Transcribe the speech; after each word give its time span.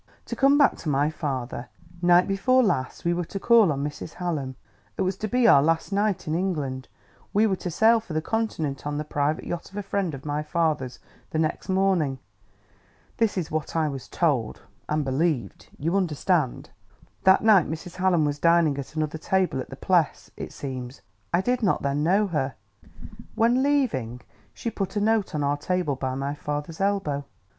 "To 0.25 0.35
come 0.35 0.57
back 0.57 0.77
to 0.77 0.89
my 0.89 1.11
father: 1.11 1.69
Night 2.01 2.27
before 2.27 2.63
last 2.63 3.05
we 3.05 3.13
were 3.13 3.25
to 3.25 3.39
call 3.39 3.71
on 3.71 3.83
Mrs. 3.83 4.13
Hallam. 4.15 4.55
It 4.97 5.03
was 5.03 5.15
to 5.17 5.27
be 5.27 5.47
our 5.47 5.61
last 5.61 5.91
night 5.93 6.27
in 6.27 6.33
England; 6.33 6.87
we 7.33 7.45
were 7.45 7.55
to 7.57 7.69
sail 7.69 7.99
for 7.99 8.13
the 8.13 8.19
Continent 8.23 8.87
on 8.87 8.97
the 8.97 9.03
private 9.03 9.43
yacht 9.45 9.69
of 9.69 9.77
a 9.77 9.83
friend 9.83 10.15
of 10.15 10.25
my 10.25 10.41
father's, 10.41 10.97
the 11.29 11.37
next 11.37 11.69
morning.... 11.69 12.17
This 13.17 13.37
is 13.37 13.51
what 13.51 13.75
I 13.75 13.89
was 13.89 14.07
told 14.07 14.63
and 14.89 15.05
believed, 15.05 15.69
you 15.77 15.95
understand. 15.95 16.71
"That 17.23 17.43
night 17.43 17.69
Mrs. 17.69 17.97
Hallam 17.97 18.25
was 18.25 18.39
dining 18.39 18.79
at 18.79 18.95
another 18.95 19.19
table 19.19 19.59
at 19.59 19.69
the 19.69 19.75
Pless, 19.75 20.31
it 20.35 20.51
seems. 20.51 21.01
I 21.31 21.41
did 21.41 21.61
not 21.61 21.83
then 21.83 22.01
know 22.01 22.25
her. 22.25 22.55
When 23.35 23.61
leaving, 23.61 24.21
she 24.51 24.71
put 24.71 24.95
a 24.95 24.99
note 24.99 25.35
on 25.35 25.43
our 25.43 25.57
table, 25.57 25.95
by 25.95 26.15
my 26.15 26.33
father's 26.33 26.81
elbow. 26.81 27.23